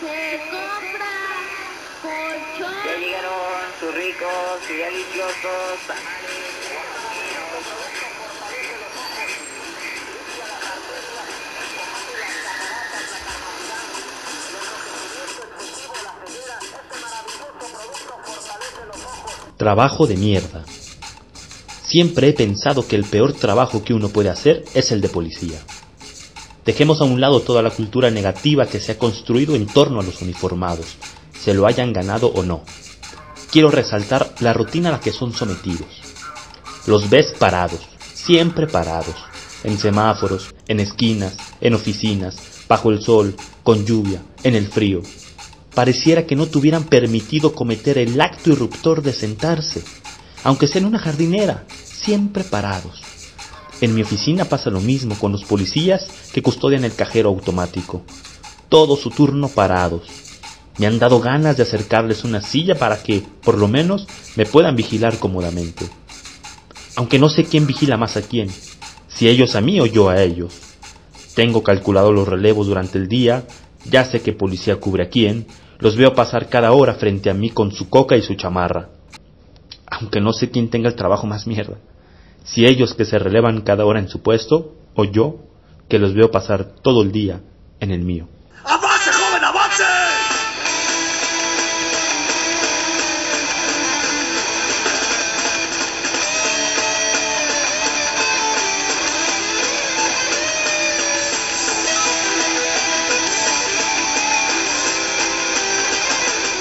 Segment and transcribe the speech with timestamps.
[0.00, 1.12] Se compra
[2.00, 2.74] colchón.
[4.78, 5.04] Ya y.
[19.58, 20.64] Trabajo de mierda.
[21.82, 25.58] Siempre he pensado que el peor trabajo que uno puede hacer es el de policía.
[26.70, 30.04] Dejemos a un lado toda la cultura negativa que se ha construido en torno a
[30.04, 30.98] los uniformados,
[31.36, 32.62] se lo hayan ganado o no.
[33.50, 35.88] Quiero resaltar la rutina a la que son sometidos.
[36.86, 37.80] Los ves parados,
[38.14, 39.16] siempre parados,
[39.64, 42.36] en semáforos, en esquinas, en oficinas,
[42.68, 45.02] bajo el sol, con lluvia, en el frío.
[45.74, 49.82] Pareciera que no tuvieran permitido cometer el acto irruptor de sentarse,
[50.44, 53.09] aunque sea en una jardinera, siempre parados.
[53.80, 58.02] En mi oficina pasa lo mismo con los policías que custodian el cajero automático.
[58.68, 60.06] Todo su turno parados.
[60.76, 64.76] Me han dado ganas de acercarles una silla para que, por lo menos, me puedan
[64.76, 65.86] vigilar cómodamente.
[66.96, 68.50] Aunque no sé quién vigila más a quién,
[69.08, 70.52] si ellos a mí o yo a ellos.
[71.34, 73.44] Tengo calculado los relevos durante el día,
[73.90, 75.46] ya sé qué policía cubre a quién,
[75.78, 78.90] los veo pasar cada hora frente a mí con su coca y su chamarra.
[79.86, 81.78] Aunque no sé quién tenga el trabajo más mierda
[82.44, 85.36] si ellos que se relevan cada hora en su puesto, o yo,
[85.88, 87.40] que los veo pasar todo el día
[87.80, 88.28] en el mío.